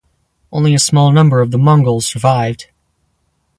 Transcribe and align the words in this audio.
Only 0.51 0.73
a 0.73 0.79
small 0.79 1.11
number 1.11 1.41
of 1.41 1.51
the 1.51 1.59
Mongols 1.59 2.07
survived. 2.07 2.65